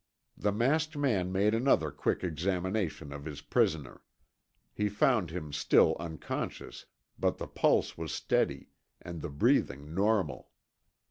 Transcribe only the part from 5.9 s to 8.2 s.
unconscious, but the pulse was